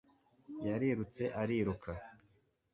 Yarirutse 0.67 1.23
ariruka 1.41 1.91